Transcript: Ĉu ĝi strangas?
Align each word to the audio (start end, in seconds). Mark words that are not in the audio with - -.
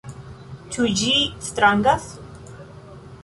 Ĉu 0.75 0.85
ĝi 1.01 1.11
strangas? 1.49 2.09